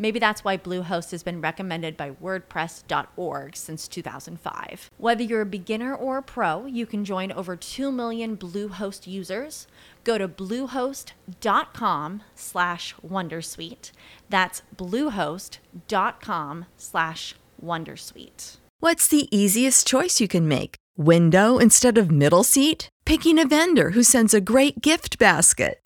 Maybe 0.00 0.18
that's 0.18 0.42
why 0.42 0.56
Bluehost 0.56 1.10
has 1.10 1.22
been 1.22 1.42
recommended 1.42 1.94
by 1.94 2.12
WordPress.org 2.12 3.54
since 3.54 3.86
2005. 3.86 4.90
Whether 4.96 5.22
you're 5.22 5.42
a 5.42 5.46
beginner 5.46 5.94
or 5.94 6.16
a 6.16 6.22
pro, 6.22 6.64
you 6.64 6.86
can 6.86 7.04
join 7.04 7.30
over 7.30 7.54
2 7.54 7.92
million 7.92 8.34
Bluehost 8.34 9.06
users. 9.06 9.66
Go 10.02 10.16
to 10.16 10.26
bluehost.com 10.26 12.22
slash 12.34 12.94
Wondersuite. 13.06 13.92
That's 14.30 14.62
bluehost.com 14.74 16.64
slash 16.78 17.34
Wondersuite. 17.62 18.56
What's 18.78 19.06
the 19.06 19.28
easiest 19.36 19.86
choice 19.86 20.18
you 20.18 20.28
can 20.28 20.48
make? 20.48 20.76
Window 20.96 21.58
instead 21.58 21.98
of 21.98 22.10
middle 22.10 22.42
seat? 22.42 22.88
Picking 23.04 23.38
a 23.38 23.46
vendor 23.46 23.90
who 23.90 24.02
sends 24.02 24.32
a 24.32 24.40
great 24.40 24.80
gift 24.80 25.18
basket? 25.18 25.79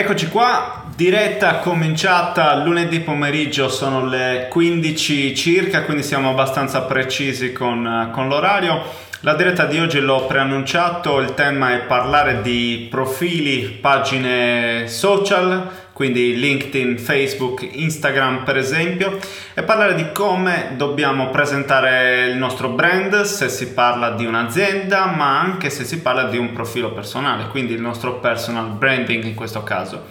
Eccoci 0.00 0.28
qua, 0.28 0.82
diretta 0.96 1.58
cominciata 1.58 2.56
lunedì 2.64 3.00
pomeriggio, 3.00 3.68
sono 3.68 4.06
le 4.06 4.46
15 4.48 5.34
circa, 5.36 5.82
quindi 5.82 6.02
siamo 6.02 6.30
abbastanza 6.30 6.80
precisi 6.84 7.52
con, 7.52 8.08
con 8.10 8.26
l'orario. 8.26 8.82
La 9.20 9.34
diretta 9.34 9.66
di 9.66 9.78
oggi 9.78 10.00
l'ho 10.00 10.24
preannunciato, 10.24 11.18
il 11.18 11.34
tema 11.34 11.74
è 11.74 11.80
parlare 11.80 12.40
di 12.40 12.88
profili, 12.90 13.68
pagine 13.78 14.88
social, 14.88 15.68
quindi 16.00 16.34
LinkedIn, 16.38 16.96
Facebook, 16.96 17.60
Instagram 17.72 18.42
per 18.42 18.56
esempio, 18.56 19.18
e 19.52 19.62
parlare 19.62 19.94
di 19.94 20.12
come 20.12 20.72
dobbiamo 20.74 21.28
presentare 21.28 22.24
il 22.28 22.38
nostro 22.38 22.70
brand 22.70 23.20
se 23.24 23.50
si 23.50 23.74
parla 23.74 24.12
di 24.12 24.24
un'azienda, 24.24 25.04
ma 25.04 25.38
anche 25.38 25.68
se 25.68 25.84
si 25.84 26.00
parla 26.00 26.22
di 26.22 26.38
un 26.38 26.52
profilo 26.52 26.90
personale, 26.92 27.48
quindi 27.48 27.74
il 27.74 27.82
nostro 27.82 28.14
personal 28.14 28.70
branding 28.70 29.24
in 29.24 29.34
questo 29.34 29.62
caso. 29.62 30.06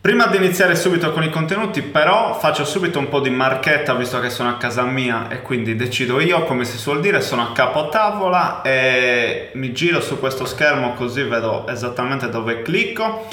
Prima 0.00 0.28
di 0.28 0.38
iniziare 0.38 0.74
subito 0.76 1.12
con 1.12 1.22
i 1.22 1.28
contenuti, 1.28 1.82
però, 1.82 2.32
faccio 2.38 2.64
subito 2.64 2.98
un 2.98 3.10
po' 3.10 3.20
di 3.20 3.28
marchetta 3.28 3.92
visto 3.92 4.18
che 4.18 4.30
sono 4.30 4.48
a 4.48 4.56
casa 4.56 4.82
mia 4.84 5.28
e 5.28 5.42
quindi 5.42 5.76
decido 5.76 6.20
io, 6.20 6.44
come 6.44 6.64
si 6.64 6.78
suol 6.78 7.00
dire, 7.00 7.20
sono 7.20 7.42
a 7.42 7.52
capo 7.52 7.90
tavola 7.90 8.62
e 8.62 9.50
mi 9.52 9.72
giro 9.72 10.00
su 10.00 10.18
questo 10.18 10.46
schermo 10.46 10.94
così 10.94 11.22
vedo 11.24 11.68
esattamente 11.68 12.30
dove 12.30 12.62
clicco. 12.62 13.28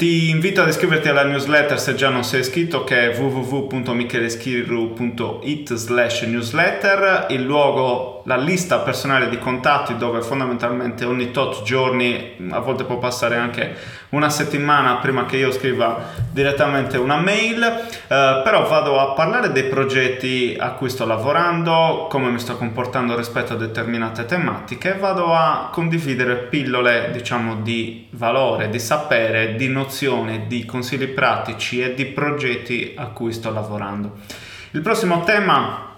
Ti 0.00 0.30
invito 0.30 0.62
ad 0.62 0.68
iscriverti 0.68 1.08
alla 1.08 1.24
newsletter 1.24 1.78
se 1.78 1.94
già 1.94 2.08
non 2.08 2.24
sei 2.24 2.40
iscritto 2.40 2.84
che 2.84 3.10
è 3.10 3.18
www.micheleschirru.it 3.18 5.74
slash 5.74 6.22
newsletter, 6.22 7.26
il 7.28 7.42
luogo, 7.42 8.19
la 8.24 8.36
lista 8.36 8.78
personale 8.78 9.28
di 9.28 9.38
contatti 9.38 9.96
dove 9.96 10.22
fondamentalmente 10.22 11.04
ogni 11.04 11.30
tot 11.30 11.62
giorni, 11.62 12.36
a 12.50 12.58
volte 12.58 12.84
può 12.84 12.98
passare 12.98 13.36
anche 13.36 13.76
una 14.10 14.28
settimana 14.28 14.96
prima 14.96 15.24
che 15.26 15.36
io 15.36 15.52
scriva 15.52 16.04
direttamente 16.30 16.98
una 16.98 17.16
mail, 17.16 17.62
eh, 17.62 17.86
però 18.06 18.66
vado 18.68 18.98
a 18.98 19.12
parlare 19.12 19.52
dei 19.52 19.64
progetti 19.64 20.56
a 20.58 20.70
cui 20.72 20.90
sto 20.90 21.06
lavorando, 21.06 22.06
come 22.08 22.30
mi 22.30 22.38
sto 22.38 22.56
comportando 22.56 23.16
rispetto 23.16 23.52
a 23.52 23.56
determinate 23.56 24.24
tematiche, 24.24 24.94
vado 24.94 25.34
a 25.34 25.68
condividere 25.72 26.36
pillole 26.36 27.10
diciamo 27.12 27.56
di 27.56 28.08
valore, 28.10 28.68
di 28.68 28.78
sapere, 28.78 29.54
di 29.54 29.68
nozioni 29.68 30.46
di 30.46 30.64
consigli 30.64 31.08
pratici 31.08 31.82
e 31.82 31.94
di 31.94 32.06
progetti 32.06 32.94
a 32.96 33.06
cui 33.06 33.32
sto 33.32 33.52
lavorando. 33.52 34.18
Il 34.72 34.82
prossimo 34.82 35.24
tema 35.24 35.89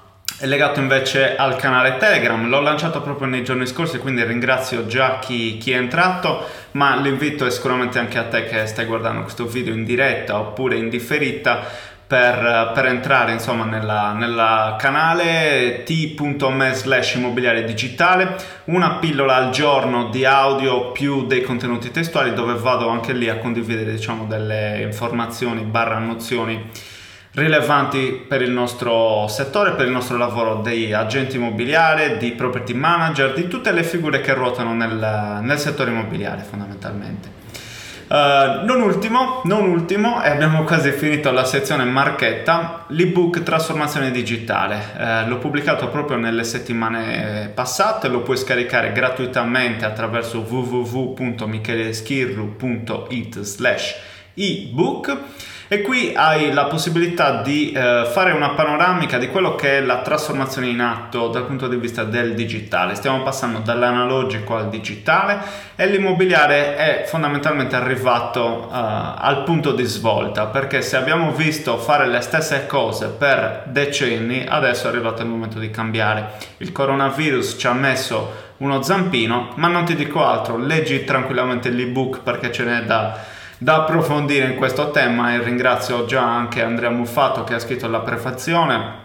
è 0.42 0.46
legato 0.46 0.80
invece 0.80 1.36
al 1.36 1.54
canale 1.54 1.98
Telegram, 1.98 2.48
l'ho 2.48 2.60
lanciato 2.60 3.00
proprio 3.00 3.28
nei 3.28 3.44
giorni 3.44 3.64
scorsi, 3.64 3.98
quindi 3.98 4.24
ringrazio 4.24 4.88
già 4.88 5.20
chi, 5.20 5.56
chi, 5.56 5.70
è 5.70 5.76
entrato, 5.76 6.44
ma 6.72 6.96
l'invito 6.96 7.46
è 7.46 7.50
sicuramente 7.52 8.00
anche 8.00 8.18
a 8.18 8.24
te 8.24 8.46
che 8.46 8.66
stai 8.66 8.86
guardando 8.86 9.22
questo 9.22 9.46
video 9.46 9.72
in 9.72 9.84
diretta 9.84 10.40
oppure 10.40 10.74
in 10.74 10.88
differita 10.88 11.60
per, 12.04 12.72
per 12.74 12.86
entrare 12.86 13.30
insomma 13.30 13.66
nella, 13.66 14.14
nella 14.14 14.74
canale 14.80 15.84
t.me 15.84 16.74
slash 16.74 17.14
immobiliare 17.14 17.62
digitale, 17.62 18.34
una 18.64 18.94
pillola 18.94 19.36
al 19.36 19.50
giorno 19.50 20.08
di 20.08 20.24
audio 20.24 20.90
più 20.90 21.24
dei 21.24 21.42
contenuti 21.42 21.92
testuali 21.92 22.34
dove 22.34 22.54
vado 22.54 22.88
anche 22.88 23.12
lì 23.12 23.28
a 23.28 23.38
condividere 23.38 23.92
diciamo 23.92 24.24
delle 24.24 24.80
informazioni 24.82 25.62
barra 25.62 25.98
nozioni 25.98 26.68
rilevanti 27.34 28.26
per 28.28 28.42
il 28.42 28.50
nostro 28.50 29.26
settore, 29.28 29.72
per 29.72 29.86
il 29.86 29.92
nostro 29.92 30.18
lavoro 30.18 30.56
di 30.56 30.92
agenti 30.92 31.36
immobiliari, 31.36 32.18
di 32.18 32.32
property 32.32 32.74
manager, 32.74 33.32
di 33.32 33.48
tutte 33.48 33.72
le 33.72 33.84
figure 33.84 34.20
che 34.20 34.34
ruotano 34.34 34.74
nel, 34.74 35.38
nel 35.40 35.58
settore 35.58 35.90
immobiliare 35.90 36.42
fondamentalmente. 36.42 37.40
Uh, 38.12 38.66
non 38.66 38.82
ultimo, 38.82 39.40
non 39.44 39.70
ultimo, 39.70 40.22
e 40.22 40.28
abbiamo 40.28 40.64
quasi 40.64 40.90
finito 40.90 41.30
la 41.30 41.46
sezione 41.46 41.84
marchetta, 41.84 42.84
l'ebook 42.88 43.42
Trasformazione 43.42 44.10
Digitale. 44.10 44.82
Uh, 44.98 45.26
l'ho 45.30 45.38
pubblicato 45.38 45.88
proprio 45.88 46.18
nelle 46.18 46.44
settimane 46.44 47.50
passate, 47.54 48.08
lo 48.08 48.20
puoi 48.20 48.36
scaricare 48.36 48.92
gratuitamente 48.92 49.86
attraverso 49.86 50.40
www.micheleschirru.it 50.40 53.40
slash 53.40 53.96
ebook 54.34 55.18
E 55.72 55.80
qui 55.80 56.12
hai 56.14 56.52
la 56.52 56.66
possibilità 56.66 57.40
di 57.40 57.72
eh, 57.72 58.06
fare 58.12 58.32
una 58.32 58.50
panoramica 58.50 59.16
di 59.16 59.28
quello 59.28 59.54
che 59.54 59.78
è 59.78 59.80
la 59.80 60.02
trasformazione 60.02 60.66
in 60.66 60.80
atto 60.80 61.28
dal 61.28 61.46
punto 61.46 61.66
di 61.66 61.76
vista 61.76 62.04
del 62.04 62.34
digitale. 62.34 62.94
Stiamo 62.94 63.22
passando 63.22 63.60
dall'analogico 63.60 64.54
al 64.54 64.68
digitale 64.68 65.38
e 65.74 65.86
l'immobiliare 65.86 66.76
è 66.76 67.04
fondamentalmente 67.06 67.74
arrivato 67.74 68.68
uh, 68.68 68.70
al 68.70 69.44
punto 69.46 69.72
di 69.72 69.84
svolta 69.84 70.44
perché 70.44 70.82
se 70.82 70.98
abbiamo 70.98 71.32
visto 71.32 71.78
fare 71.78 72.06
le 72.06 72.20
stesse 72.20 72.66
cose 72.66 73.08
per 73.08 73.62
decenni, 73.68 74.44
adesso 74.46 74.88
è 74.88 74.90
arrivato 74.90 75.22
il 75.22 75.28
momento 75.28 75.58
di 75.58 75.70
cambiare. 75.70 76.32
Il 76.58 76.70
coronavirus 76.72 77.56
ci 77.58 77.66
ha 77.66 77.72
messo 77.72 78.50
uno 78.58 78.82
zampino, 78.82 79.52
ma 79.54 79.68
non 79.68 79.86
ti 79.86 79.94
dico 79.94 80.22
altro, 80.22 80.58
leggi 80.58 81.04
tranquillamente 81.04 81.70
l'ebook 81.70 82.20
perché 82.20 82.52
ce 82.52 82.64
n'è 82.64 82.82
da 82.82 83.40
da 83.62 83.76
approfondire 83.76 84.46
in 84.46 84.56
questo 84.56 84.90
tema 84.90 85.34
e 85.34 85.40
ringrazio 85.40 86.04
già 86.04 86.22
anche 86.22 86.64
Andrea 86.64 86.90
Muffato 86.90 87.44
che 87.44 87.54
ha 87.54 87.60
scritto 87.60 87.86
la 87.86 88.00
prefazione 88.00 89.00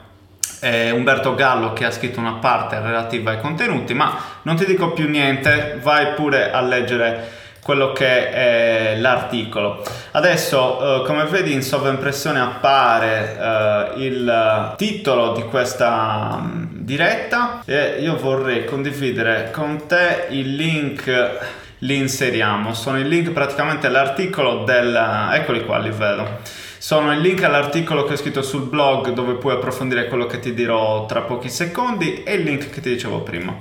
e 0.59 0.89
Umberto 0.89 1.35
Gallo 1.35 1.73
che 1.73 1.85
ha 1.85 1.91
scritto 1.91 2.19
una 2.19 2.33
parte 2.33 2.79
relativa 2.79 3.29
ai 3.31 3.39
contenuti, 3.39 3.93
ma 3.93 4.17
non 4.41 4.55
ti 4.55 4.65
dico 4.65 4.93
più 4.93 5.07
niente, 5.07 5.77
vai 5.83 6.13
pure 6.15 6.51
a 6.51 6.61
leggere 6.61 7.35
quello 7.61 7.91
che 7.91 8.31
è 8.31 8.95
l'articolo. 8.97 9.83
Adesso, 10.11 11.03
eh, 11.03 11.05
come 11.05 11.25
vedi 11.25 11.53
in 11.53 11.61
sovraimpressione 11.61 12.39
appare 12.39 13.37
eh, 13.37 14.05
il 14.05 14.73
titolo 14.77 15.33
di 15.33 15.43
questa 15.43 16.37
um, 16.39 16.67
diretta 16.71 17.61
e 17.63 17.97
io 17.99 18.17
vorrei 18.17 18.65
condividere 18.65 19.51
con 19.51 19.85
te 19.85 20.27
il 20.29 20.55
link 20.55 21.65
li 21.79 21.95
inseriamo. 21.95 22.73
Sono 22.73 22.99
il 22.99 23.07
link 23.07 23.31
praticamente 23.31 23.87
all'articolo 23.87 24.63
del... 24.63 25.29
eccoli 25.33 25.65
qua, 25.65 25.77
li 25.77 25.91
vedo. 25.91 26.39
Sono 26.77 27.11
il 27.11 27.19
link 27.19 27.43
all'articolo 27.43 28.03
che 28.03 28.13
ho 28.13 28.17
scritto 28.17 28.41
sul 28.41 28.67
blog 28.67 29.09
dove 29.09 29.33
puoi 29.33 29.55
approfondire 29.55 30.07
quello 30.07 30.25
che 30.25 30.39
ti 30.39 30.53
dirò 30.53 31.05
tra 31.05 31.21
pochi 31.21 31.49
secondi 31.49 32.23
e 32.23 32.35
il 32.35 32.43
link 32.43 32.69
che 32.69 32.81
ti 32.81 32.89
dicevo 32.89 33.21
prima. 33.21 33.55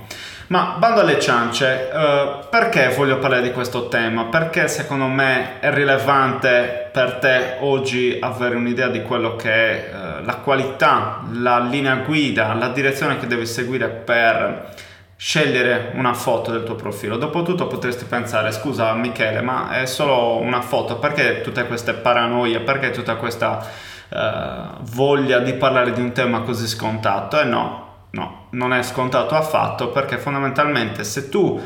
Ma 0.47 0.75
bando 0.79 1.01
alle 1.01 1.19
ciance, 1.19 1.89
eh, 1.91 2.39
perché 2.49 2.93
voglio 2.95 3.17
parlare 3.17 3.41
di 3.41 3.51
questo 3.51 3.89
tema? 3.89 4.25
Perché 4.25 4.69
secondo 4.69 5.07
me 5.07 5.59
è 5.59 5.73
rilevante 5.73 6.89
per 6.93 7.15
te 7.15 7.57
oggi 7.59 8.17
avere 8.21 8.55
un'idea 8.55 8.87
di 8.87 9.01
quello 9.01 9.35
che 9.35 9.51
è 9.51 9.91
eh, 9.91 10.23
la 10.23 10.35
qualità, 10.35 11.23
la 11.33 11.59
linea 11.59 11.95
guida, 11.95 12.53
la 12.53 12.69
direzione 12.69 13.19
che 13.19 13.27
devi 13.27 13.45
seguire 13.45 13.89
per 13.89 14.73
scegliere 15.17 15.93
una 15.95 16.13
foto 16.13 16.51
del 16.51 16.63
tuo 16.63 16.75
profilo. 16.75 17.17
Dopotutto 17.17 17.65
potresti 17.65 18.05
pensare, 18.05 18.51
scusa 18.51 18.93
Michele, 18.93 19.41
ma 19.41 19.71
è 19.71 19.85
solo 19.87 20.37
una 20.37 20.61
foto, 20.61 20.99
perché 20.99 21.41
tutte 21.41 21.65
queste 21.65 21.93
paranoie, 21.93 22.59
perché 22.59 22.91
tutta 22.91 23.15
questa 23.15 23.67
uh, 24.09 24.81
voglia 24.91 25.39
di 25.39 25.53
parlare 25.53 25.91
di 25.91 26.01
un 26.01 26.11
tema 26.11 26.41
così 26.41 26.67
scontato? 26.67 27.41
E 27.41 27.45
no, 27.45 27.87
no, 28.11 28.45
non 28.51 28.73
è 28.73 28.83
scontato 28.83 29.35
affatto, 29.35 29.89
perché 29.89 30.19
fondamentalmente 30.19 31.03
se 31.03 31.29
tu 31.29 31.59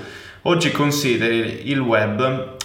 oggi 0.43 0.71
consideri 0.71 1.69
il 1.69 1.79
web 1.79 2.55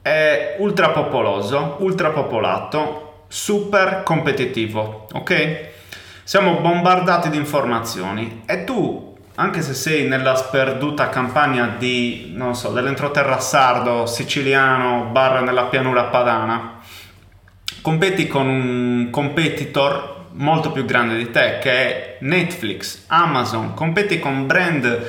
è 0.00 0.54
ultra 0.60 0.90
popoloso, 0.90 1.76
ultra 1.80 2.10
popolato, 2.10 3.24
super 3.26 4.04
competitivo, 4.04 5.08
ok? 5.12 5.74
Siamo 6.22 6.60
bombardati 6.60 7.30
di 7.30 7.36
informazioni 7.36 8.42
e 8.46 8.62
tu 8.62 9.05
anche 9.36 9.62
se 9.62 9.74
sei 9.74 10.08
nella 10.08 10.34
sperduta 10.34 11.08
campagna 11.08 11.76
di, 11.78 12.32
non 12.34 12.54
so, 12.54 12.72
dell'entroterra 12.72 13.38
sardo, 13.38 14.06
siciliano, 14.06 15.10
barra 15.12 15.40
nella 15.40 15.64
pianura 15.64 16.04
padana, 16.04 16.80
competi 17.82 18.26
con 18.26 18.48
un 18.48 19.08
competitor 19.10 20.14
molto 20.32 20.70
più 20.72 20.84
grande 20.84 21.16
di 21.16 21.30
te 21.30 21.58
che 21.60 21.70
è 21.70 22.16
Netflix, 22.20 23.04
Amazon, 23.08 23.74
competi 23.74 24.18
con 24.18 24.46
brand 24.46 25.04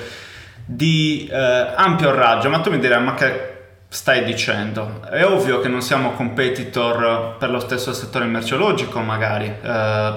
di 0.66 1.30
eh, 1.32 1.74
ampio 1.76 2.14
raggio, 2.14 2.50
ma 2.50 2.60
tu 2.60 2.70
mi 2.70 2.80
dirai 2.80 3.02
ma 3.02 3.14
che 3.14 3.57
stai 3.98 4.24
dicendo. 4.24 5.02
È 5.10 5.26
ovvio 5.26 5.60
che 5.60 5.68
non 5.68 5.82
siamo 5.82 6.12
competitor 6.12 7.36
per 7.40 7.50
lo 7.50 7.60
stesso 7.60 7.94
settore 7.94 8.26
merceologico 8.26 9.00
magari, 9.00 9.48
eh, 9.48 9.58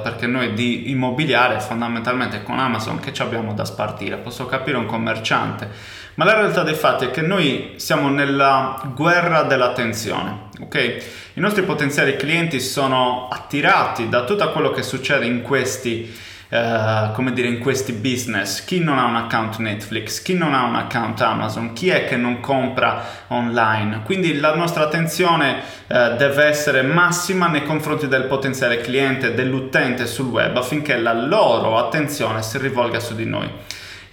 perché 0.02 0.26
noi 0.26 0.52
di 0.52 0.90
immobiliare 0.90 1.58
fondamentalmente 1.60 2.42
con 2.42 2.58
Amazon 2.58 3.00
che 3.00 3.14
ci 3.14 3.22
abbiamo 3.22 3.54
da 3.54 3.64
spartire, 3.64 4.18
posso 4.18 4.44
capire 4.44 4.76
un 4.76 4.84
commerciante, 4.84 5.70
ma 6.16 6.26
la 6.26 6.34
realtà 6.34 6.62
dei 6.62 6.74
fatti 6.74 7.06
è 7.06 7.10
che 7.10 7.22
noi 7.22 7.72
siamo 7.76 8.10
nella 8.10 8.82
guerra 8.94 9.44
dell'attenzione, 9.44 10.50
ok? 10.60 11.04
I 11.32 11.40
nostri 11.40 11.62
potenziali 11.62 12.16
clienti 12.16 12.60
sono 12.60 13.28
attirati 13.32 14.10
da 14.10 14.24
tutto 14.24 14.46
quello 14.52 14.72
che 14.72 14.82
succede 14.82 15.24
in 15.24 15.40
questi 15.40 16.28
uh, 16.50 17.12
come 17.12 17.32
dire, 17.32 17.48
in 17.48 17.58
questi 17.58 17.92
business. 17.92 18.64
Chi 18.64 18.80
non 18.80 18.98
ha 18.98 19.06
un 19.06 19.16
account 19.16 19.56
Netflix, 19.58 20.22
chi 20.22 20.34
non 20.34 20.54
ha 20.54 20.64
un 20.64 20.74
account 20.74 21.20
Amazon, 21.20 21.72
chi 21.72 21.88
è 21.88 22.06
che 22.06 22.16
non 22.16 22.40
compra 22.40 23.04
online. 23.28 24.02
Quindi 24.04 24.38
la 24.38 24.54
nostra 24.54 24.84
attenzione 24.84 25.62
uh, 25.86 26.16
deve 26.16 26.44
essere 26.44 26.82
massima 26.82 27.48
nei 27.48 27.64
confronti 27.64 28.08
del 28.08 28.24
potenziale 28.24 28.80
cliente, 28.80 29.34
dell'utente 29.34 30.06
sul 30.06 30.26
web 30.26 30.56
affinché 30.56 30.96
la 30.96 31.14
loro 31.14 31.78
attenzione 31.78 32.42
si 32.42 32.58
rivolga 32.58 33.00
su 33.00 33.14
di 33.14 33.24
noi. 33.24 33.48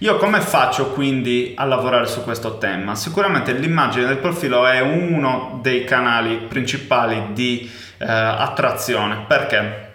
Io 0.00 0.16
come 0.16 0.40
faccio 0.40 0.90
quindi 0.90 1.54
a 1.56 1.64
lavorare 1.64 2.06
su 2.06 2.22
questo 2.22 2.58
tema? 2.58 2.94
Sicuramente 2.94 3.52
l'immagine 3.52 4.06
del 4.06 4.18
profilo 4.18 4.64
è 4.64 4.78
uno 4.78 5.58
dei 5.60 5.82
canali 5.82 6.36
principali 6.36 7.30
di 7.32 7.68
eh, 7.98 8.06
attrazione. 8.06 9.24
Perché? 9.26 9.87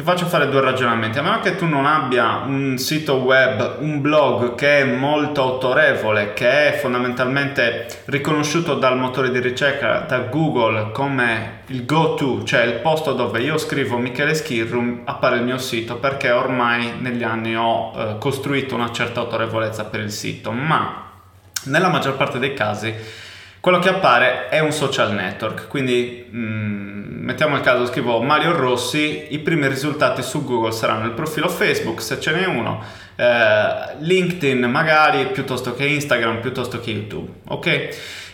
Ti 0.00 0.06
faccio 0.06 0.24
fare 0.24 0.48
due 0.48 0.62
ragionamenti. 0.62 1.18
A 1.18 1.22
meno 1.22 1.40
che 1.40 1.56
tu 1.56 1.66
non 1.66 1.84
abbia 1.84 2.44
un 2.46 2.78
sito 2.78 3.16
web, 3.16 3.80
un 3.80 4.00
blog 4.00 4.54
che 4.54 4.78
è 4.78 4.84
molto 4.84 5.42
autorevole, 5.42 6.32
che 6.32 6.72
è 6.72 6.78
fondamentalmente 6.78 7.86
riconosciuto 8.06 8.76
dal 8.76 8.96
motore 8.96 9.30
di 9.30 9.40
ricerca, 9.40 10.06
da 10.08 10.20
Google 10.20 10.90
come 10.92 11.64
il 11.66 11.84
go-to, 11.84 12.44
cioè 12.44 12.62
il 12.62 12.78
posto 12.78 13.12
dove 13.12 13.42
io 13.42 13.58
scrivo 13.58 13.98
Michele 13.98 14.32
Schirrum, 14.32 15.02
appare 15.04 15.36
il 15.36 15.42
mio 15.42 15.58
sito 15.58 15.96
perché 15.98 16.30
ormai 16.30 16.94
negli 16.98 17.22
anni 17.22 17.54
ho 17.54 17.92
eh, 17.94 18.16
costruito 18.18 18.76
una 18.76 18.92
certa 18.92 19.20
autorevolezza 19.20 19.84
per 19.84 20.00
il 20.00 20.10
sito, 20.10 20.50
ma 20.50 21.10
nella 21.64 21.88
maggior 21.88 22.16
parte 22.16 22.38
dei 22.38 22.54
casi 22.54 22.94
quello 23.60 23.78
che 23.78 23.90
appare 23.90 24.48
è 24.48 24.58
un 24.58 24.72
social 24.72 25.12
network, 25.12 25.68
quindi 25.68 26.26
mh, 26.30 26.38
mm, 26.38 27.24
mettiamo 27.24 27.56
il 27.56 27.62
caso, 27.62 27.86
scrivo 27.86 28.20
Mario 28.22 28.56
Rossi, 28.56 29.26
i 29.30 29.38
primi 29.38 29.68
risultati 29.68 30.22
su 30.22 30.44
Google 30.44 30.72
saranno 30.72 31.04
il 31.04 31.12
profilo 31.12 31.48
Facebook, 31.48 32.00
se 32.00 32.18
ce 32.18 32.32
n'è 32.32 32.46
uno, 32.46 32.82
eh, 33.16 33.96
LinkedIn 33.98 34.64
magari, 34.64 35.26
piuttosto 35.26 35.74
che 35.74 35.84
Instagram, 35.84 36.40
piuttosto 36.40 36.80
che 36.80 36.90
YouTube, 36.90 37.30
ok? 37.48 37.88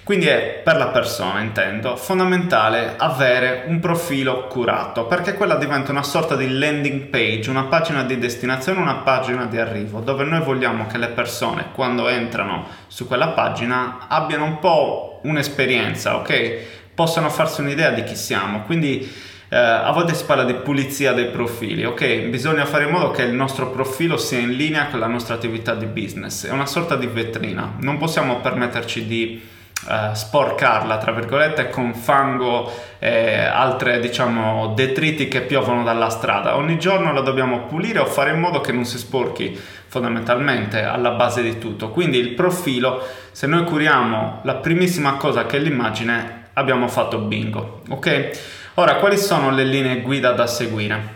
Quindi 0.07 0.27
è 0.27 0.61
per 0.63 0.77
la 0.77 0.87
persona, 0.91 1.41
intendo, 1.41 1.97
fondamentale 1.97 2.95
avere 2.97 3.65
un 3.67 3.81
profilo 3.81 4.47
curato, 4.47 5.07
perché 5.07 5.35
quella 5.35 5.57
diventa 5.57 5.91
una 5.91 6.05
sorta 6.05 6.37
di 6.37 6.49
landing 6.49 7.07
page, 7.07 7.51
una 7.51 7.65
pagina 7.65 8.05
di 8.05 8.17
destinazione, 8.17 8.79
una 8.79 8.99
pagina 8.99 9.47
di 9.47 9.59
arrivo, 9.59 9.99
dove 9.99 10.23
noi 10.23 10.43
vogliamo 10.43 10.87
che 10.87 10.99
le 10.99 11.09
persone, 11.09 11.71
quando 11.73 12.07
entrano 12.07 12.69
su 12.87 13.09
quella 13.09 13.31
pagina, 13.31 14.07
abbiano 14.07 14.45
un 14.45 14.61
po' 14.61 15.19
un'esperienza, 15.25 16.15
ok? 16.19 16.95
Possano 16.95 17.29
farsi 17.29 17.63
un'idea 17.63 17.91
di 17.91 18.05
chi 18.05 18.15
siamo. 18.15 18.63
Quindi 18.63 19.13
eh, 19.49 19.57
a 19.57 19.91
volte 19.91 20.15
si 20.15 20.25
parla 20.25 20.45
di 20.45 20.55
pulizia 20.55 21.15
dei 21.15 21.31
profili, 21.31 21.85
ok? 21.85 22.29
Bisogna 22.29 22.65
fare 22.65 22.85
in 22.85 22.91
modo 22.91 23.11
che 23.11 23.23
il 23.23 23.35
nostro 23.35 23.71
profilo 23.71 24.17
sia 24.19 24.39
in 24.39 24.53
linea 24.53 24.87
con 24.87 25.01
la 25.01 25.09
nostra 25.09 25.35
attività 25.35 25.75
di 25.75 25.87
business, 25.87 26.47
è 26.47 26.53
una 26.53 26.67
sorta 26.67 26.95
di 26.95 27.09
vetrina, 27.09 27.75
non 27.81 27.99
possiamo 27.99 28.39
permetterci 28.39 29.05
di 29.05 29.55
uh, 29.89 30.15
sporcarla, 30.15 30.99
tra 30.99 31.13
virgolette, 31.13 31.71
con 31.71 31.95
fango 31.95 32.71
e 32.99 33.39
altre, 33.39 34.01
diciamo, 34.01 34.73
detriti 34.75 35.29
che 35.29 35.43
piovono 35.43 35.83
dalla 35.83 36.09
strada. 36.09 36.57
Ogni 36.57 36.79
giorno 36.79 37.13
la 37.13 37.21
dobbiamo 37.21 37.67
pulire 37.67 37.99
o 37.99 38.07
fare 38.07 38.31
in 38.31 38.41
modo 38.41 38.61
che 38.61 38.73
non 38.73 38.85
si 38.85 38.99
sporchi 38.99 39.59
fondamentalmente 39.87 40.83
alla 40.83 41.11
base 41.11 41.43
di 41.43 41.59
tutto. 41.59 41.91
Quindi 41.91 42.19
il 42.19 42.31
profilo, 42.31 43.03
se 43.31 43.47
noi 43.47 43.65
curiamo 43.65 44.41
la 44.45 44.55
primissima 44.55 45.15
cosa 45.15 45.47
che 45.47 45.57
è 45.57 45.61
l'immagine, 45.61 46.49
abbiamo 46.55 46.89
fatto 46.89 47.19
bingo, 47.19 47.83
ok? 47.89 48.31
Ora, 48.75 48.97
quali 48.97 49.17
sono 49.17 49.51
le 49.51 49.65
linee 49.65 50.01
guida 50.01 50.33
da 50.33 50.47
seguire? 50.47 51.15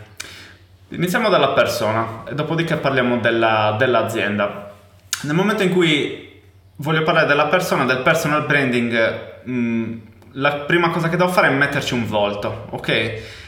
Iniziamo 0.89 1.29
dalla 1.29 1.49
persona 1.49 2.23
e 2.27 2.33
dopodiché 2.33 2.75
parliamo 2.75 3.17
della, 3.17 3.75
dell'azienda. 3.77 4.71
Nel 5.21 5.35
momento 5.35 5.63
in 5.63 5.71
cui 5.71 6.20
voglio 6.81 7.03
parlare 7.03 7.27
della 7.27 7.45
persona, 7.45 7.85
del 7.85 7.99
personal 7.99 8.45
branding. 8.45 9.19
Mm, 9.47 9.97
la 10.33 10.53
prima 10.53 10.89
cosa 10.89 11.09
che 11.09 11.17
devo 11.17 11.29
fare 11.29 11.47
è 11.47 11.51
metterci 11.51 11.93
un 11.93 12.07
volto, 12.07 12.67
ok? 12.71 12.89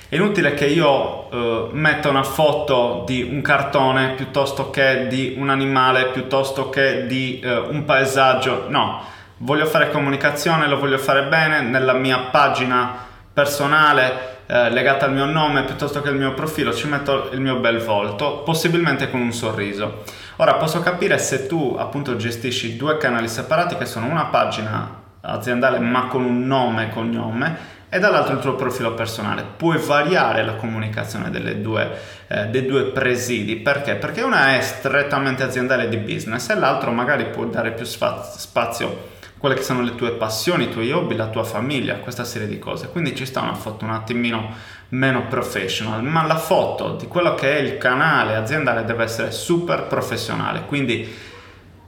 È 0.09 0.15
inutile 0.15 0.53
che 0.53 0.67
io 0.67 1.33
uh, 1.33 1.69
metta 1.71 2.09
una 2.09 2.23
foto 2.23 3.03
di 3.05 3.23
un 3.23 3.41
cartone 3.41 4.09
piuttosto 4.09 4.69
che 4.69 5.07
di 5.07 5.35
un 5.37 5.49
animale, 5.49 6.07
piuttosto 6.07 6.69
che 6.69 7.07
di 7.07 7.41
uh, 7.43 7.73
un 7.73 7.83
paesaggio. 7.85 8.65
No, 8.69 9.01
voglio 9.37 9.65
fare 9.65 9.89
comunicazione, 9.89 10.67
lo 10.67 10.77
voglio 10.77 10.99
fare 10.99 11.23
bene 11.23 11.61
nella 11.61 11.93
mia 11.93 12.19
pagina 12.29 13.11
personale 13.33 14.33
eh, 14.45 14.69
legata 14.69 15.05
al 15.05 15.13
mio 15.13 15.25
nome 15.25 15.63
piuttosto 15.63 16.01
che 16.01 16.09
al 16.09 16.17
mio 16.17 16.33
profilo, 16.33 16.73
ci 16.73 16.87
metto 16.87 17.29
il 17.31 17.39
mio 17.39 17.55
bel 17.55 17.79
volto, 17.79 18.41
possibilmente 18.43 19.09
con 19.09 19.21
un 19.21 19.31
sorriso. 19.31 20.03
Ora 20.37 20.55
posso 20.55 20.81
capire 20.81 21.19
se 21.19 21.45
tu 21.45 21.75
appunto 21.77 22.15
gestisci 22.15 22.75
due 22.75 22.97
canali 22.97 23.27
separati 23.27 23.75
che 23.77 23.85
sono 23.85 24.07
una 24.07 24.25
pagina 24.25 25.01
aziendale 25.21 25.79
ma 25.79 26.07
con 26.07 26.23
un 26.23 26.45
nome 26.45 26.87
e 26.87 26.89
cognome 26.89 27.57
e 27.87 27.99
dall'altro 27.99 28.33
il 28.33 28.39
tuo 28.39 28.55
profilo 28.55 28.95
personale. 28.95 29.45
Puoi 29.55 29.77
variare 29.77 30.43
la 30.43 30.55
comunicazione 30.55 31.29
due, 31.61 31.91
eh, 32.27 32.47
dei 32.47 32.65
due 32.65 32.85
presidi 32.85 33.57
perché? 33.57 33.95
Perché 33.95 34.21
una 34.21 34.55
è 34.55 34.61
strettamente 34.61 35.43
aziendale 35.43 35.87
di 35.87 35.97
business 35.97 36.49
e 36.49 36.55
l'altro 36.55 36.91
magari 36.91 37.25
può 37.25 37.45
dare 37.45 37.71
più 37.71 37.85
spazio 37.85 39.12
quelle 39.43 39.57
che 39.57 39.63
sono 39.63 39.81
le 39.81 39.95
tue 39.95 40.13
passioni, 40.13 40.63
i 40.63 40.69
tuoi 40.69 40.93
hobby, 40.93 41.17
la 41.17 41.27
tua 41.27 41.43
famiglia, 41.43 41.95
questa 41.95 42.23
serie 42.23 42.47
di 42.47 42.59
cose. 42.59 42.87
Quindi 42.87 43.13
ci 43.13 43.25
sta 43.25 43.41
una 43.41 43.55
foto 43.55 43.83
un 43.83 43.91
attimino 43.91 44.55
meno 44.89 45.27
professional, 45.27 46.01
ma 46.01 46.25
la 46.25 46.37
foto 46.37 46.95
di 46.95 47.07
quello 47.07 47.35
che 47.35 47.57
è 47.57 47.59
il 47.59 47.77
canale 47.77 48.35
aziendale 48.35 48.85
deve 48.85 49.03
essere 49.03 49.31
super 49.31 49.87
professionale. 49.87 50.63
Quindi 50.65 51.13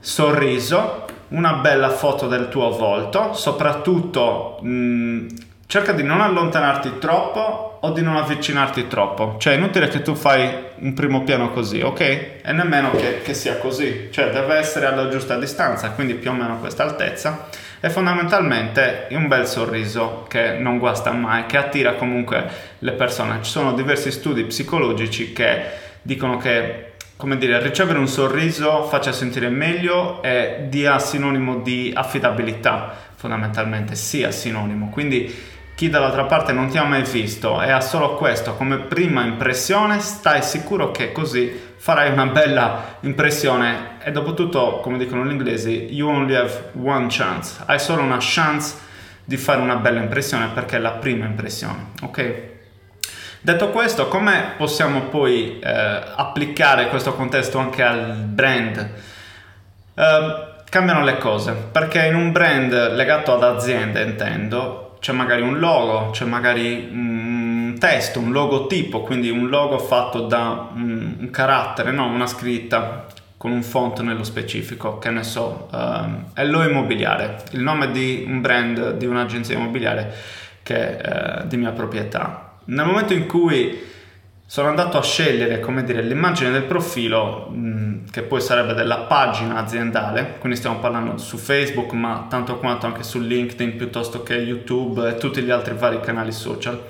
sorriso, 0.02 1.06
una 1.30 1.54
bella 1.54 1.92
foto 1.92 2.28
del 2.28 2.50
tuo 2.50 2.72
volto, 2.72 3.32
soprattutto 3.32 4.60
mh, 4.62 5.28
cerca 5.68 5.92
di 5.92 6.04
non 6.04 6.22
allontanarti 6.22 6.98
troppo 7.00 7.80
o 7.82 7.92
di 7.92 8.02
non 8.02 8.16
avvicinarti 8.16 8.88
troppo. 8.88 9.36
Cioè 9.38 9.54
è 9.54 9.58
inutile 9.58 9.88
che 9.88 10.02
tu 10.02 10.16
fai 10.16 10.50
un 10.78 10.94
primo 10.94 11.24
piano 11.24 11.52
così, 11.52 11.82
ok? 11.82 12.00
E 12.00 12.52
nemmeno 12.52 12.92
che, 12.92 13.22
che 13.22 13.34
sia 13.34 13.58
così. 13.58 14.10
Cioè 14.12 14.32
deve 14.32 14.56
essere 14.56 14.86
alla 14.88 15.08
giusta 15.08 15.38
distanza, 15.38 15.92
quindi 15.92 16.16
più 16.16 16.32
o 16.32 16.34
meno 16.34 16.60
questa 16.60 16.84
altezza. 16.84 17.48
E 17.80 17.90
fondamentalmente 17.90 19.08
un 19.12 19.28
bel 19.28 19.48
sorriso 19.48 20.26
che 20.28 20.54
non 20.54 20.80
guasta 20.80 21.12
mai, 21.12 21.46
che 21.46 21.58
attira 21.58 21.94
comunque 21.94 22.46
le 22.80 22.94
persone. 22.94 23.40
Ci 23.42 23.52
sono 23.52 23.74
diversi 23.74 24.12
studi 24.12 24.44
psicologici 24.46 25.34
che 25.34 25.84
dicono 26.02 26.38
che 26.38 26.94
come 27.18 27.38
dire, 27.38 27.62
ricevere 27.62 27.98
un 27.98 28.10
sorriso 28.10 28.84
faccia 28.84 29.14
sentire 29.14 29.48
meglio 29.48 30.22
e 30.22 30.66
dia 30.68 31.00
sinonimo 31.00 31.60
di 31.60 31.94
affidabilità, 31.96 32.94
fondamentalmente 33.16 33.96
sia 33.96 34.32
sinonimo. 34.32 34.90
Quindi 34.90 35.34
chi 35.76 35.90
dall'altra 35.90 36.24
parte 36.24 36.54
non 36.54 36.70
ti 36.70 36.78
ha 36.78 36.86
mai 36.86 37.04
visto 37.04 37.62
e 37.62 37.70
ha 37.70 37.82
solo 37.82 38.16
questo 38.16 38.56
come 38.56 38.78
prima 38.78 39.26
impressione, 39.26 40.00
stai 40.00 40.42
sicuro 40.42 40.92
che 40.92 41.12
così 41.12 41.74
farai 41.76 42.12
una 42.12 42.28
bella 42.28 42.98
impressione 43.02 43.98
e 44.02 44.12
dopo 44.12 44.34
tutto, 44.34 44.80
come 44.80 44.98
dicono 44.98 45.26
gli 45.26 45.32
inglesi, 45.32 45.90
you 45.92 46.10
only 46.10 46.34
have 46.34 46.72
one 46.82 47.08
chance, 47.10 47.62
hai 47.66 47.78
solo 47.78 48.02
una 48.02 48.18
chance 48.20 48.78
di 49.26 49.36
fare 49.36 49.60
una 49.60 49.76
bella 49.76 50.00
impressione 50.00 50.48
perché 50.54 50.78
è 50.78 50.80
la 50.80 50.92
prima 50.92 51.26
impressione, 51.26 51.92
ok? 52.02 52.54
Detto 53.42 53.70
questo, 53.70 54.08
come 54.08 54.54
possiamo 54.58 55.02
poi 55.02 55.60
eh, 55.60 55.70
applicare 56.16 56.88
questo 56.88 57.14
contesto 57.14 57.60
anche 57.60 57.84
al 57.84 58.14
brand? 58.14 58.90
Uh, 59.94 60.54
cambiano 60.68 61.04
le 61.04 61.18
cose, 61.18 61.52
perché 61.54 62.06
in 62.06 62.16
un 62.16 62.32
brand 62.32 62.94
legato 62.94 63.34
ad 63.34 63.44
aziende, 63.44 64.02
intendo, 64.02 64.85
c'è 65.06 65.12
magari 65.12 65.44
un 65.44 65.60
logo, 65.60 66.10
c'è 66.10 66.26
magari 66.26 66.90
un 66.92 67.76
testo, 67.78 68.20
un 68.20 68.32
logotipo, 68.32 69.02
quindi 69.02 69.30
un 69.30 69.50
logo 69.50 69.78
fatto 69.78 70.22
da 70.22 70.72
un, 70.74 71.28
carattere, 71.30 71.92
no? 71.92 72.08
una 72.08 72.26
scritta 72.26 73.06
con 73.38 73.52
un 73.52 73.62
font 73.62 74.00
nello 74.02 74.24
specifico, 74.24 74.98
che 74.98 75.12
ne 75.12 75.22
so, 75.22 75.70
uh, 75.72 76.34
è 76.34 76.44
lo 76.44 76.64
immobiliare, 76.64 77.44
il 77.52 77.62
nome 77.62 77.92
di 77.92 78.26
un 78.28 78.42
brand 78.42 78.98
di 78.98 79.06
un'agenzia 79.06 79.54
immobiliare 79.54 80.12
che 80.64 80.98
è 80.98 81.44
uh, 81.44 81.48
di 81.48 81.58
mia 81.58 81.70
proprietà. 81.70 82.54
Nel 82.66 82.88
momento 82.88 83.14
in 83.14 83.28
cui 83.28 83.80
sono 84.44 84.70
andato 84.70 84.98
a 84.98 85.04
scegliere 85.04 85.60
come 85.60 85.84
dire, 85.84 86.02
l'immagine 86.02 86.50
del 86.50 86.64
profilo 86.64 87.48
mh, 87.52 87.95
che 88.12 88.22
poi 88.22 88.42
sarebbe 88.42 88.74
della 88.74 89.00
pagina 89.00 89.58
aziendale, 89.58 90.36
quindi 90.40 90.58
stiamo 90.58 90.80
parlando 90.80 91.18
su 91.18 91.38
Facebook 91.38 91.92
ma 91.94 92.28
tanto 92.30 92.58
quanto 92.58 92.86
anche 92.86 93.04
su 93.04 93.20
LinkedIn 93.20 93.76
piuttosto 93.76 94.24
che 94.24 94.36
YouTube 94.36 95.08
e 95.08 95.16
tutti 95.16 95.42
gli 95.42 95.52
altri 95.52 95.74
vari 95.76 96.00
canali 96.00 96.32
social. 96.32 96.82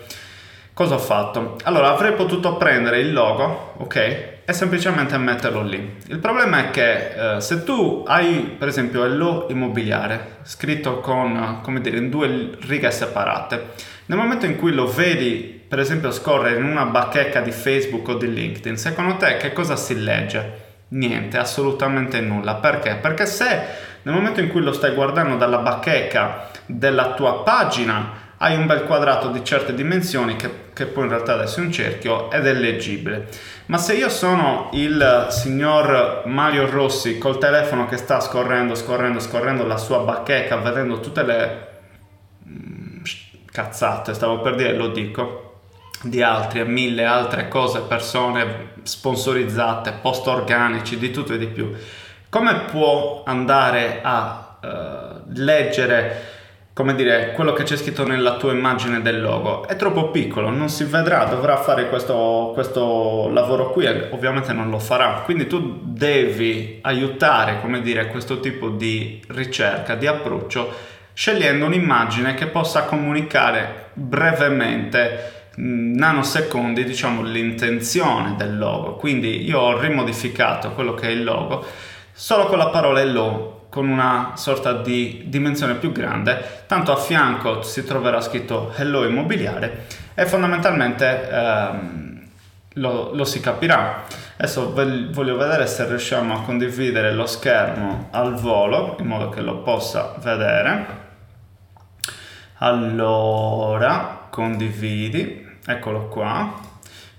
Cosa 0.73 0.95
ho 0.95 0.99
fatto? 0.99 1.55
Allora 1.63 1.89
avrei 1.89 2.13
potuto 2.13 2.57
prendere 2.57 2.99
il 2.99 3.13
logo, 3.13 3.75
ok, 3.77 3.95
e 3.95 4.53
semplicemente 4.53 5.17
metterlo 5.17 5.61
lì. 5.61 5.95
Il 6.07 6.19
problema 6.19 6.65
è 6.65 6.69
che 6.69 7.35
eh, 7.35 7.41
se 7.41 7.63
tu 7.63 8.03
hai 8.05 8.55
per 8.57 8.67
esempio 8.67 9.07
lo 9.07 9.47
immobiliare 9.49 10.39
scritto 10.43 10.99
con, 10.99 11.59
come 11.61 11.79
dire, 11.79 11.97
in 11.97 12.09
due 12.09 12.57
righe 12.59 12.91
separate, 12.91 13.69
nel 14.07 14.17
momento 14.17 14.45
in 14.45 14.57
cui 14.57 14.73
lo 14.73 14.85
vedi 14.85 15.63
per 15.67 15.79
esempio 15.79 16.11
scorrere 16.11 16.59
in 16.59 16.65
una 16.65 16.85
bacheca 16.85 17.39
di 17.39 17.51
Facebook 17.51 18.09
o 18.09 18.15
di 18.15 18.31
LinkedIn, 18.31 18.77
secondo 18.77 19.15
te 19.15 19.37
che 19.37 19.53
cosa 19.53 19.77
si 19.77 19.97
legge? 20.03 20.64
Niente, 20.87 21.37
assolutamente 21.37 22.21
nulla. 22.21 22.55
Perché? 22.55 22.95
Perché 22.95 23.25
se 23.25 23.65
nel 24.03 24.13
momento 24.13 24.39
in 24.39 24.49
cui 24.49 24.61
lo 24.61 24.71
stai 24.71 24.93
guardando 24.93 25.35
dalla 25.35 25.57
bacheca 25.57 26.49
della 26.67 27.13
tua 27.13 27.43
pagina 27.43 28.23
hai 28.37 28.55
un 28.55 28.65
bel 28.65 28.83
quadrato 28.83 29.29
di 29.29 29.43
certe 29.43 29.73
dimensioni 29.73 30.35
che, 30.35 30.65
che 30.73 30.85
poi 30.85 31.05
in 31.05 31.09
realtà 31.09 31.33
adesso 31.33 31.59
è 31.59 31.63
un 31.63 31.71
cerchio 31.71 32.29
ed 32.29 32.45
è 32.45 32.53
leggibile. 32.53 33.27
Ma 33.67 33.77
se 33.77 33.95
io 33.95 34.09
sono 34.09 34.69
il 34.73 35.27
signor 35.29 36.23
Mario 36.25 36.69
Rossi 36.69 37.17
col 37.17 37.39
telefono 37.39 37.87
che 37.87 37.97
sta 37.97 38.19
scorrendo, 38.19 38.75
scorrendo, 38.75 39.19
scorrendo 39.19 39.65
la 39.65 39.77
sua 39.77 39.99
bacheca, 39.99 40.57
vedendo 40.57 40.99
tutte 40.99 41.23
le 41.23 41.67
mm, 42.47 43.01
cazzate, 43.51 44.13
stavo 44.13 44.41
per 44.41 44.55
dire, 44.55 44.73
lo 44.73 44.89
dico, 44.89 45.44
di 46.05 46.21
altri 46.21 46.59
e 46.59 46.65
mille 46.65 47.05
altre 47.05 47.47
cose, 47.47 47.81
persone 47.81 48.73
sponsorizzate, 48.83 49.93
post 50.01 50.27
organici, 50.27 50.97
di 50.97 51.11
tutto 51.11 51.33
e 51.33 51.37
di 51.37 51.47
più. 51.47 51.71
Come 52.29 52.61
può 52.71 53.23
andare 53.25 54.01
a 54.03 54.57
uh, 54.61 55.31
leggere, 55.33 56.33
come 56.73 56.93
dire, 56.93 57.31
quello 57.33 57.53
che 57.53 57.63
c'è 57.63 57.77
scritto 57.77 58.05
nella 58.05 58.35
tua 58.35 58.51
immagine 58.51 59.01
del 59.01 59.21
logo? 59.21 59.65
È 59.67 59.75
troppo 59.75 60.11
piccolo, 60.11 60.49
non 60.49 60.69
si 60.69 60.83
vedrà, 60.83 61.23
dovrà 61.25 61.57
fare 61.57 61.89
questo, 61.89 62.51
questo 62.53 63.29
lavoro 63.29 63.71
qui 63.71 63.85
e 63.85 64.09
ovviamente 64.11 64.53
non 64.53 64.69
lo 64.69 64.79
farà. 64.79 65.21
Quindi 65.23 65.47
tu 65.47 65.79
devi 65.83 66.79
aiutare, 66.81 67.61
come 67.61 67.81
dire, 67.81 68.07
questo 68.07 68.39
tipo 68.39 68.69
di 68.69 69.23
ricerca, 69.29 69.95
di 69.95 70.05
approccio, 70.05 70.93
scegliendo 71.13 71.65
un'immagine 71.65 72.33
che 72.33 72.47
possa 72.47 72.83
comunicare 72.83 73.91
brevemente 73.93 75.34
nanosecondi 75.55 76.83
diciamo 76.83 77.21
l'intenzione 77.21 78.35
del 78.35 78.57
logo. 78.57 78.95
Quindi 78.95 79.43
io 79.43 79.59
ho 79.59 79.79
rimodificato 79.79 80.71
quello 80.71 80.93
che 80.93 81.07
è 81.07 81.11
il 81.11 81.23
logo 81.23 81.65
solo 82.11 82.45
con 82.45 82.57
la 82.57 82.67
parola 82.67 83.01
hello 83.01 83.55
con 83.69 83.89
una 83.89 84.31
sorta 84.35 84.71
di 84.71 85.23
dimensione 85.25 85.75
più 85.75 85.91
grande. 85.91 86.63
Tanto 86.65 86.93
a 86.93 86.95
fianco 86.95 87.61
si 87.61 87.83
troverà 87.83 88.21
scritto 88.21 88.71
hello 88.73 89.05
immobiliare 89.05 89.87
e 90.13 90.25
fondamentalmente 90.25 91.29
ehm, 91.29 92.27
lo, 92.75 93.13
lo, 93.13 93.25
si 93.25 93.41
capirà. 93.41 94.03
Adesso 94.37 94.73
voglio 94.73 95.35
vedere 95.35 95.67
se 95.67 95.85
riusciamo 95.85 96.35
a 96.35 96.41
condividere 96.43 97.13
lo 97.13 97.25
schermo 97.25 98.07
al 98.11 98.35
volo 98.35 98.95
in 98.99 99.07
modo 99.07 99.27
che 99.27 99.41
lo 99.41 99.57
possa 99.57 100.15
vedere. 100.21 101.03
Allora 102.59 104.27
condividi 104.29 105.44
eccolo 105.65 106.07
qua. 106.07 106.59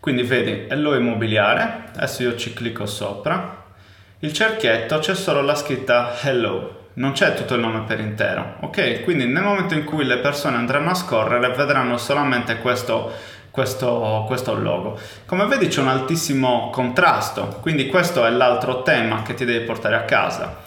Quindi 0.00 0.22
vedi 0.22 0.66
è 0.68 0.74
lo 0.76 0.94
immobiliare. 0.94 1.90
Adesso 1.96 2.22
io 2.22 2.36
ci 2.36 2.52
clicco 2.52 2.86
sopra. 2.86 3.64
Il 4.20 4.32
cerchietto 4.32 4.98
c'è 4.98 5.14
solo 5.14 5.42
la 5.42 5.54
scritta 5.54 6.14
hello. 6.22 6.84
Non 6.94 7.12
c'è 7.12 7.34
tutto 7.34 7.54
il 7.54 7.60
nome 7.60 7.82
per 7.82 8.00
intero 8.00 8.56
ok? 8.60 9.02
Quindi 9.02 9.26
nel 9.26 9.42
momento 9.42 9.74
in 9.74 9.84
cui 9.84 10.04
le 10.04 10.18
persone 10.18 10.56
andranno 10.56 10.90
a 10.90 10.94
scorrere 10.94 11.50
vedranno 11.50 11.98
solamente 11.98 12.58
questo 12.58 13.12
questo, 13.56 14.24
questo 14.26 14.54
logo. 14.54 14.98
Come 15.24 15.46
vedi 15.46 15.68
c'è 15.68 15.80
un 15.80 15.88
altissimo 15.88 16.68
contrasto, 16.68 17.58
quindi 17.62 17.86
questo 17.86 18.26
è 18.26 18.30
l'altro 18.30 18.82
tema 18.82 19.22
che 19.22 19.32
ti 19.32 19.46
devi 19.46 19.64
portare 19.64 19.96
a 19.96 20.02
casa. 20.02 20.58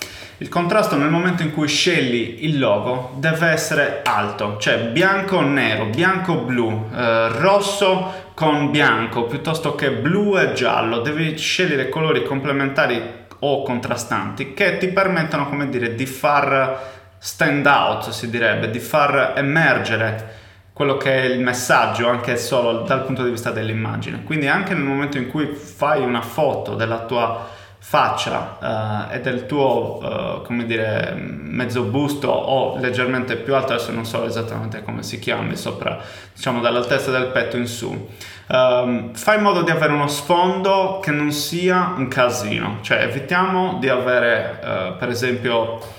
Il 0.41 0.48
contrasto 0.48 0.96
nel 0.96 1.10
momento 1.10 1.43
in 1.43 1.51
cui 1.51 1.67
scegli 1.67 2.46
il 2.46 2.60
logo 2.60 3.12
deve 3.15 3.48
essere 3.48 4.00
alto, 4.05 4.55
cioè 4.58 4.86
bianco-nero, 4.86 5.88
bianco-blu, 5.88 6.91
eh, 6.96 7.27
rosso 7.39 8.31
con 8.36 8.72
bianco 8.72 9.25
piuttosto 9.25 9.75
che 9.75 9.91
blu 9.91 10.38
e 10.38 10.53
giallo. 10.53 11.00
Devi 11.01 11.38
scegliere 11.38 11.89
colori 11.89 12.24
complementari 12.24 13.01
o 13.39 13.63
contrastanti 13.63 14.53
che 14.53 14.77
ti 14.77 14.88
permettono, 14.88 15.50
come 15.50 15.67
dire, 15.67 15.93
di 15.93 16.05
far 16.05 16.88
stand 17.17 17.65
out, 17.65 18.12
si 18.12 18.29
direbbe, 18.29 18.69
di 18.69 18.79
far 18.79 19.34
emergere 19.36 20.38
quello 20.72 20.96
che 20.96 21.22
è 21.22 21.25
il 21.25 21.41
messaggio 21.41 22.08
anche 22.08 22.38
solo 22.38 22.84
dal 22.84 23.03
punto 23.03 23.25
di 23.25 23.31
vista 23.31 23.51
dell'immagine. 23.51 24.24
Quindi 24.24 24.48
anche 24.48 24.74
nel 24.74 24.84
momento 24.84 25.17
in 25.17 25.27
cui 25.27 25.48
fai 25.48 26.01
una 26.01 26.22
foto 26.22 26.75
della 26.75 27.00
tua 27.00 27.58
faccia 27.81 29.07
uh, 29.09 29.13
e 29.13 29.21
del 29.21 29.45
tuo, 29.45 29.98
uh, 30.01 30.41
come 30.43 30.65
dire, 30.65 31.13
mezzo 31.15 31.83
busto 31.83 32.27
o 32.29 32.77
leggermente 32.77 33.36
più 33.38 33.55
alto, 33.55 33.74
adesso 33.74 33.91
non 33.91 34.05
so 34.05 34.25
esattamente 34.25 34.83
come 34.83 35.01
si 35.01 35.17
chiami, 35.17 35.55
sopra, 35.55 36.00
diciamo 36.33 36.59
dall'altezza 36.59 37.09
del 37.09 37.27
petto 37.27 37.57
in 37.57 37.67
su. 37.67 38.07
Um, 38.48 39.13
fai 39.13 39.38
in 39.38 39.43
modo 39.43 39.62
di 39.62 39.71
avere 39.71 39.93
uno 39.93 40.07
sfondo 40.07 41.00
che 41.01 41.12
non 41.12 41.31
sia 41.31 41.93
un 41.95 42.07
casino, 42.07 42.79
cioè 42.81 43.03
evitiamo 43.03 43.77
di 43.79 43.89
avere, 43.89 44.59
uh, 44.62 44.98
per 44.98 45.09
esempio, 45.09 45.98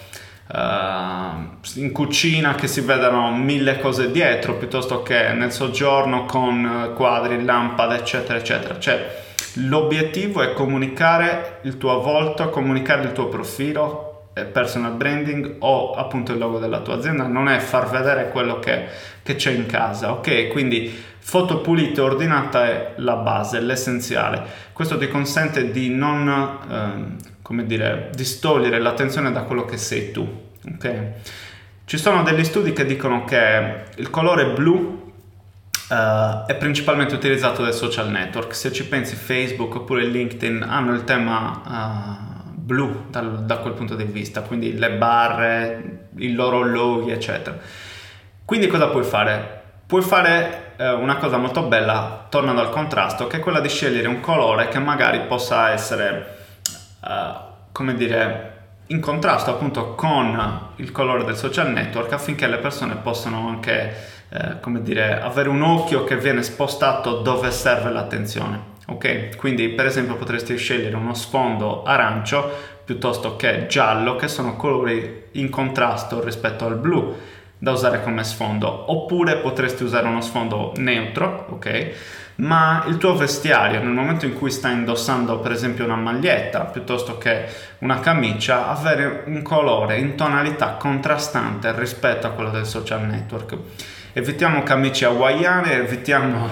in 0.53 1.93
cucina 1.93 2.57
che 2.57 2.67
si 2.67 2.81
vedano 2.81 3.31
mille 3.31 3.79
cose 3.79 4.11
dietro 4.11 4.55
piuttosto 4.55 5.01
che 5.05 5.29
nel 5.33 5.53
soggiorno 5.53 6.25
con 6.25 6.91
quadri, 6.97 7.45
lampade, 7.45 7.95
eccetera, 7.95 8.37
eccetera. 8.37 8.77
Cioè, 8.81 9.29
L'obiettivo 9.55 10.43
è 10.43 10.53
comunicare 10.53 11.59
il 11.63 11.77
tuo 11.77 12.01
volto, 12.01 12.51
comunicare 12.51 13.03
il 13.03 13.13
tuo 13.13 13.29
profilo, 13.29 14.29
eh, 14.33 14.45
personal 14.45 14.93
branding 14.93 15.57
o 15.59 15.93
appunto 15.95 16.33
il 16.33 16.39
logo 16.39 16.59
della 16.59 16.81
tua 16.81 16.95
azienda, 16.95 17.27
non 17.27 17.49
è 17.49 17.59
far 17.59 17.91
vedere 17.91 18.31
quello 18.31 18.61
che, 18.61 18.87
che 19.23 19.35
c'è 19.35 19.51
in 19.51 19.67
casa, 19.67 20.13
ok? 20.13 20.49
Quindi 20.49 21.03
foto 21.19 21.61
pulita 21.61 22.01
e 22.01 22.05
ordinata 22.05 22.67
è 22.67 22.93
la 22.97 23.17
base, 23.17 23.61
l'essenziale. 23.61 24.43
Questo 24.73 24.97
ti 24.99 25.09
consente 25.09 25.71
di 25.71 25.91
non, 25.91 26.29
eh, 26.71 27.25
come 27.43 27.67
dire, 27.67 28.11
distogliere 28.15 28.79
l'attenzione 28.79 29.33
da 29.33 29.43
quello 29.43 29.65
che 29.65 29.77
sei 29.77 30.13
tu, 30.13 30.27
ok? 30.75 31.03
Ci 31.85 31.99
sono 31.99 32.23
degli 32.23 32.45
studi 32.45 32.73
che 32.73 32.85
dicono 32.85 33.25
che 33.25 33.83
il 33.97 34.11
colore 34.11 34.53
blu 34.53 35.10
Uh, 35.91 36.47
è 36.47 36.55
principalmente 36.55 37.17
utilizzato 37.17 37.63
dai 37.63 37.73
social 37.73 38.11
network. 38.11 38.55
Se 38.55 38.71
ci 38.71 38.87
pensi, 38.87 39.17
Facebook 39.17 39.75
oppure 39.75 40.05
LinkedIn 40.05 40.63
hanno 40.63 40.95
il 40.95 41.03
tema 41.03 41.63
uh, 41.67 42.49
blu 42.55 43.07
dal, 43.09 43.45
da 43.45 43.57
quel 43.57 43.73
punto 43.73 43.97
di 43.97 44.05
vista, 44.05 44.43
quindi 44.43 44.79
le 44.79 44.93
barre, 44.93 46.09
i 46.19 46.33
loro 46.33 46.63
loghi, 46.63 47.11
eccetera. 47.11 47.59
Quindi 48.45 48.69
cosa 48.69 48.87
puoi 48.87 49.03
fare? 49.03 49.63
Puoi 49.85 50.03
fare 50.03 50.75
uh, 50.77 51.01
una 51.01 51.17
cosa 51.17 51.39
molto 51.39 51.65
bella, 51.65 52.27
tornando 52.31 52.61
al 52.61 52.71
contrasto, 52.71 53.27
che 53.27 53.39
è 53.39 53.41
quella 53.41 53.59
di 53.59 53.69
scegliere 53.69 54.07
un 54.07 54.21
colore 54.21 54.69
che 54.69 54.79
magari 54.79 55.23
possa 55.23 55.71
essere, 55.71 56.37
come 57.73 57.95
dire, 57.97 58.59
in 58.87 59.01
contrasto 59.01 59.51
appunto 59.51 59.97
con 59.97 60.69
il 60.77 60.93
colore 60.93 61.25
del 61.25 61.37
social 61.37 61.73
network 61.73 62.13
affinché 62.13 62.47
le 62.47 62.59
persone 62.59 62.95
possano 62.95 63.49
anche 63.49 64.19
eh, 64.33 64.61
come 64.61 64.83
dire, 64.83 65.21
avere 65.21 65.49
un 65.49 65.63
occhio 65.63 66.05
che 66.05 66.17
viene 66.17 66.43
spostato 66.43 67.21
dove 67.21 67.51
serve 67.51 67.91
l'attenzione. 67.91 68.69
Ok? 68.87 69.37
Quindi 69.37 69.69
per 69.71 69.87
esempio 69.87 70.17
potresti 70.17 70.57
scegliere 70.57 70.97
uno 70.97 71.15
sfondo 71.15 71.83
arancio 71.83 72.79
piuttosto 72.85 73.37
che 73.37 73.67
giallo, 73.69 74.17
che 74.17 74.29
sono 74.29 74.57
colori 74.57 75.27
in 75.33 75.49
contrasto 75.49 76.23
rispetto 76.23 76.67
al 76.67 76.77
blu 76.77 77.17
da 77.59 77.73
usare 77.73 78.03
come 78.03 78.25
sfondo, 78.25 78.91
oppure 78.91 79.37
potresti 79.37 79.83
usare 79.83 80.07
uno 80.07 80.23
sfondo 80.23 80.73
neutro, 80.77 81.47
ok? 81.51 81.91
Ma 82.37 82.85
il 82.89 82.97
tuo 82.97 83.15
vestiario, 83.15 83.83
nel 83.83 83.93
momento 83.93 84.25
in 84.25 84.33
cui 84.33 84.51
stai 84.51 84.73
indossando 84.73 85.41
per 85.41 85.53
esempio 85.53 85.85
una 85.85 85.97
maglietta 85.97 86.65
piuttosto 86.65 87.19
che 87.19 87.45
una 87.79 88.01
camicia, 88.01 88.69
avere 88.69 89.25
un 89.27 89.43
colore 89.43 89.99
in 89.99 90.17
tonalità 90.17 90.71
contrastante 90.79 91.73
rispetto 91.79 92.27
a 92.27 92.31
quello 92.31 92.51
del 92.51 92.65
social 92.65 93.05
network 93.05 93.57
evitiamo 94.13 94.63
camicie 94.63 95.05
hawaiane, 95.05 95.73
evitiamo 95.73 96.49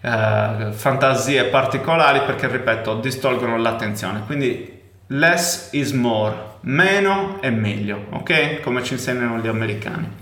eh, 0.00 0.68
fantasie 0.72 1.44
particolari 1.44 2.20
perché, 2.26 2.48
ripeto, 2.48 2.96
distolgono 2.96 3.56
l'attenzione. 3.56 4.22
Quindi 4.26 4.80
less 5.08 5.68
is 5.72 5.92
more, 5.92 6.34
meno 6.60 7.40
è 7.40 7.50
meglio, 7.50 8.06
ok? 8.10 8.60
Come 8.60 8.82
ci 8.82 8.94
insegnano 8.94 9.38
gli 9.38 9.48
americani. 9.48 10.20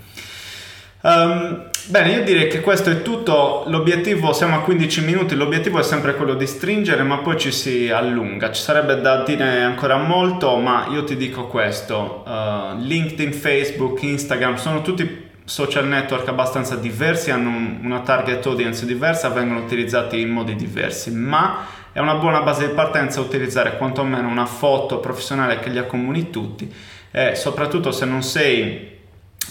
Um, 1.03 1.69
bene, 1.87 2.11
io 2.11 2.23
direi 2.23 2.47
che 2.47 2.61
questo 2.61 2.91
è 2.91 3.01
tutto. 3.01 3.63
L'obiettivo, 3.65 4.33
siamo 4.33 4.57
a 4.57 4.61
15 4.61 5.03
minuti, 5.03 5.33
l'obiettivo 5.33 5.79
è 5.79 5.83
sempre 5.83 6.15
quello 6.15 6.35
di 6.35 6.45
stringere, 6.45 7.01
ma 7.01 7.17
poi 7.17 7.39
ci 7.39 7.51
si 7.51 7.89
allunga. 7.89 8.51
Ci 8.51 8.61
sarebbe 8.61 9.01
da 9.01 9.23
dire 9.23 9.63
ancora 9.63 9.97
molto, 9.97 10.55
ma 10.57 10.87
io 10.91 11.03
ti 11.03 11.17
dico 11.17 11.47
questo: 11.47 12.23
uh, 12.27 12.77
LinkedIn, 12.77 13.33
Facebook, 13.33 14.03
Instagram 14.03 14.57
sono 14.57 14.83
tutti 14.83 15.29
social 15.51 15.85
network 15.85 16.25
abbastanza 16.29 16.77
diversi, 16.77 17.29
hanno 17.29 17.77
una 17.83 17.99
target 17.99 18.45
audience 18.45 18.85
diversa, 18.85 19.27
vengono 19.27 19.59
utilizzati 19.59 20.21
in 20.21 20.29
modi 20.29 20.55
diversi, 20.55 21.11
ma 21.11 21.65
è 21.91 21.99
una 21.99 22.15
buona 22.15 22.39
base 22.39 22.67
di 22.67 22.73
partenza 22.73 23.19
utilizzare 23.19 23.75
quantomeno 23.75 24.29
una 24.29 24.45
foto 24.45 25.01
professionale 25.01 25.59
che 25.59 25.67
li 25.67 25.77
accomuni 25.77 26.29
tutti 26.29 26.73
e 27.11 27.35
soprattutto 27.35 27.91
se 27.91 28.05
non 28.05 28.23
sei 28.23 28.97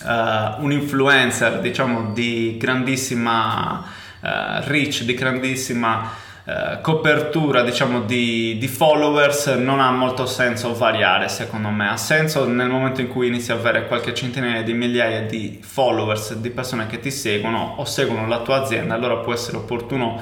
uh, 0.02 0.64
un 0.64 0.72
influencer 0.72 1.60
diciamo 1.60 2.14
di 2.14 2.56
grandissima 2.58 3.84
uh, 4.20 4.26
reach, 4.68 5.02
di 5.02 5.12
grandissima 5.12 6.12
eh, 6.50 6.80
copertura 6.80 7.62
diciamo 7.62 8.00
di, 8.00 8.58
di, 8.58 8.66
followers 8.66 9.46
non 9.54 9.78
ha 9.78 9.92
molto 9.92 10.26
senso 10.26 10.74
variare 10.74 11.28
secondo 11.28 11.68
me. 11.68 11.88
Ha 11.88 11.96
senso 11.96 12.44
nel 12.48 12.68
momento 12.68 13.00
in 13.00 13.06
cui 13.06 13.28
inizi 13.28 13.52
a 13.52 13.54
avere 13.54 13.86
qualche 13.86 14.12
centinaia 14.14 14.62
di 14.62 14.72
migliaia 14.72 15.22
di 15.22 15.60
followers 15.62 16.34
di 16.34 16.50
persone 16.50 16.88
che 16.88 16.98
ti 16.98 17.12
seguono 17.12 17.74
o 17.76 17.84
seguono 17.84 18.26
la 18.26 18.40
tua 18.40 18.62
azienda 18.62 18.94
allora 18.94 19.18
può 19.18 19.32
essere 19.32 19.58
opportuno 19.58 20.20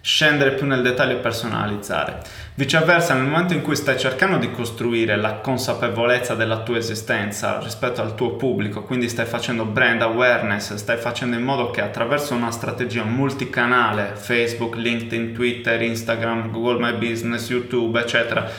scendere 0.00 0.52
più 0.52 0.66
nel 0.66 0.82
dettaglio 0.82 1.16
e 1.16 1.20
personalizzare. 1.20 2.20
Viceversa, 2.54 3.14
nel 3.14 3.24
momento 3.24 3.54
in 3.54 3.62
cui 3.62 3.76
stai 3.76 3.98
cercando 3.98 4.36
di 4.36 4.50
costruire 4.50 5.16
la 5.16 5.34
consapevolezza 5.34 6.34
della 6.34 6.58
tua 6.58 6.78
esistenza 6.78 7.60
rispetto 7.62 8.00
al 8.00 8.14
tuo 8.14 8.32
pubblico, 8.36 8.82
quindi 8.82 9.08
stai 9.08 9.26
facendo 9.26 9.64
brand 9.64 10.02
awareness, 10.02 10.74
stai 10.74 10.96
facendo 10.96 11.36
in 11.36 11.42
modo 11.42 11.70
che 11.70 11.80
attraverso 11.80 12.34
una 12.34 12.50
strategia 12.50 13.04
multicanale, 13.04 14.12
Facebook, 14.14 14.76
LinkedIn, 14.76 15.34
Twitter, 15.34 15.80
Instagram, 15.82 16.50
Google 16.50 16.80
My 16.80 16.98
Business, 16.98 17.48
YouTube, 17.48 18.00
eccetera, 18.00 18.50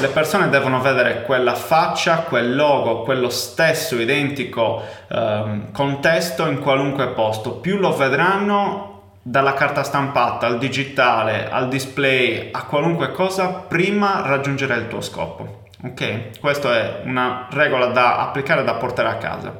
le 0.00 0.08
persone 0.08 0.48
devono 0.48 0.80
vedere 0.80 1.22
quella 1.24 1.54
faccia, 1.54 2.18
quel 2.18 2.54
logo, 2.54 3.02
quello 3.02 3.30
stesso 3.30 3.98
identico 3.98 4.82
ehm, 5.08 5.72
contesto 5.72 6.46
in 6.46 6.60
qualunque 6.60 7.08
posto. 7.08 7.54
Più 7.54 7.78
lo 7.78 7.96
vedranno, 7.96 8.97
dalla 9.22 9.54
carta 9.54 9.82
stampata 9.82 10.46
al 10.46 10.58
digitale, 10.58 11.48
al 11.50 11.68
display, 11.68 12.48
a 12.52 12.64
qualunque 12.64 13.12
cosa, 13.12 13.48
prima 13.48 14.22
raggiungere 14.24 14.74
il 14.76 14.88
tuo 14.88 15.00
scopo. 15.00 15.64
Ok? 15.84 16.40
Questa 16.40 16.74
è 16.74 17.02
una 17.04 17.46
regola 17.50 17.86
da 17.86 18.18
applicare 18.18 18.64
da 18.64 18.74
portare 18.74 19.08
a 19.08 19.16
casa. 19.16 19.54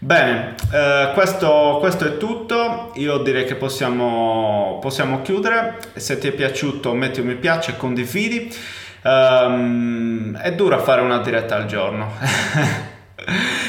Bene, 0.00 0.54
eh, 0.72 1.10
questo, 1.12 1.78
questo, 1.80 2.06
è 2.06 2.16
tutto. 2.16 2.92
Io 2.94 3.18
direi 3.18 3.44
che 3.44 3.56
possiamo, 3.56 4.78
possiamo, 4.80 5.22
chiudere. 5.22 5.78
Se 5.94 6.18
ti 6.18 6.28
è 6.28 6.32
piaciuto, 6.32 6.94
metti 6.94 7.20
un 7.20 7.26
mi 7.26 7.34
piace, 7.34 7.76
condividi. 7.76 8.54
Um, 9.02 10.36
è 10.36 10.52
dura 10.54 10.78
fare 10.78 11.00
una 11.00 11.18
diretta 11.18 11.56
al 11.56 11.66
giorno. 11.66 12.12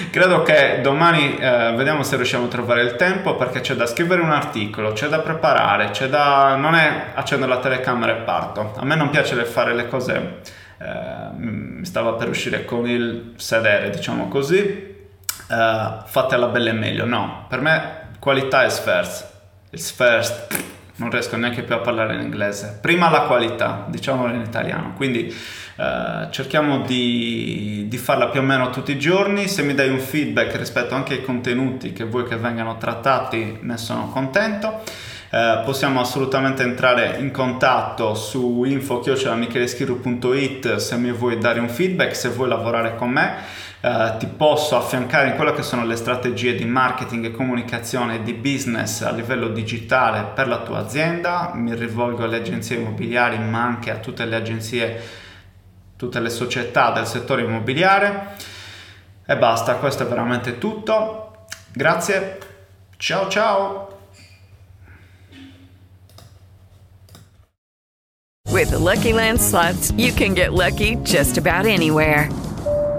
Credo 0.10 0.41
che 0.43 0.80
domani 0.82 1.38
eh, 1.38 1.74
vediamo 1.76 2.04
se 2.04 2.15
riusciamo 2.15 2.45
a 2.45 2.48
trovare 2.48 2.82
il 2.82 2.95
tempo 2.95 3.36
perché 3.36 3.60
c'è 3.60 3.76
da 3.76 3.86
scrivere 3.86 4.22
un 4.22 4.32
articolo, 4.32 4.93
c'è 4.93 5.08
da 5.08 5.19
preparare, 5.19 5.89
c'è 5.91 6.08
da... 6.08 6.56
non 6.56 6.76
è 6.76 7.08
accendo 7.13 7.45
la 7.45 7.60
telecamera 7.60 8.13
e 8.13 8.22
parto. 8.22 8.74
A 8.78 8.86
me 8.86 8.95
non 8.95 9.10
piace 9.10 9.36
fare 9.43 9.74
le 9.74 9.88
cose, 9.88 10.39
eh, 10.78 11.84
stava 11.84 12.13
per 12.13 12.30
uscire 12.30 12.63
con 12.63 12.88
il 12.88 13.34
sedere, 13.36 13.89
diciamo 13.89 14.30
così, 14.30 14.65
eh, 15.50 15.98
fatte 16.06 16.36
alla 16.36 16.48
bella 16.48 16.69
e 16.69 16.74
meglio. 16.74 17.06
No, 17.06 17.45
per 17.50 17.60
me 17.60 18.08
qualità 18.19 18.63
è 18.63 18.69
first. 18.69 19.28
It's 19.72 19.91
first. 19.91 20.78
Non 20.99 21.09
riesco 21.09 21.38
neanche 21.38 21.63
più 21.63 21.75
a 21.75 21.79
parlare 21.79 22.13
in 22.13 22.21
inglese. 22.21 22.77
Prima 22.79 23.09
la 23.09 23.21
qualità, 23.21 23.85
diciamolo 23.88 24.33
in 24.33 24.41
italiano. 24.41 24.93
Quindi 24.95 25.33
eh, 25.79 26.27
cerchiamo 26.29 26.81
di, 26.81 27.85
di, 27.88 27.97
farla 27.97 28.27
più 28.27 28.41
o 28.41 28.43
meno 28.43 28.69
tutti 28.69 28.91
i 28.91 28.99
giorni. 28.99 29.47
Se 29.47 29.63
mi 29.63 29.73
dai 29.73 29.89
un 29.89 29.99
feedback 29.99 30.57
rispetto 30.57 30.93
anche 30.95 31.13
ai 31.13 31.23
contenuti 31.23 31.93
che 31.93 32.03
vuoi 32.03 32.25
che 32.25 32.35
vengano 32.35 32.75
trattati, 32.77 33.59
ne 33.62 33.77
sono 33.77 34.09
contento. 34.09 34.81
Uh, 35.31 35.63
possiamo 35.63 36.01
assolutamente 36.01 36.63
entrare 36.63 37.17
in 37.19 37.29
contatto 37.29 38.15
su 38.15 38.63
info-micheleschirru.it 38.63 40.77
se 40.77 40.97
mi 40.97 41.12
vuoi 41.12 41.38
dare 41.38 41.59
un 41.59 41.69
feedback, 41.69 42.15
se 42.15 42.29
vuoi 42.29 42.49
lavorare 42.49 42.95
con 42.95 43.12
me. 43.12 43.35
Uh, 43.82 44.18
ti 44.18 44.28
posso 44.28 44.76
affiancare 44.76 45.30
in 45.30 45.36
quelle 45.36 45.54
che 45.54 45.63
sono 45.63 45.86
le 45.86 45.96
strategie 45.96 46.54
di 46.54 46.65
marketing 46.65 47.26
e 47.26 47.32
comunicazione 47.32 48.15
e 48.15 48.24
di 48.24 48.34
business 48.34 49.04
a 49.04 49.12
livello 49.12 49.48
digitale 49.48 50.32
per 50.36 50.50
la 50.50 50.60
tua 50.60 50.80
azienda. 50.80 51.52
Mi 51.54 51.74
rivolgo 51.74 52.26
alle 52.26 52.38
agenzie 52.38 52.76
immobiliari 52.76 53.38
ma 53.39 53.63
anche 53.63 53.89
a 53.89 53.98
tutte 53.98 54.26
le 54.26 54.36
agenzie 54.36 55.02
tutte 55.96 56.20
le 56.20 56.30
società 56.30 56.92
del 56.92 57.06
settore 57.06 57.44
immobiliare. 57.44 58.36
E 59.26 59.38
basta, 59.38 59.76
questo 59.76 60.04
è 60.04 60.08
veramente 60.08 60.58
tutto. 60.58 61.46
Grazie, 61.72 62.38
ciao 62.98 63.30
ciao! 63.30 63.98
With 68.50 68.72
the 68.72 68.78
Lucky 68.78 69.13
Land 69.13 69.39
slots, 69.39 69.94
you 69.96 70.12
can 70.12 70.34
get 70.34 70.52
lucky 70.52 70.98
just 71.04 71.38
about 71.38 71.65
anywhere. 71.65 72.30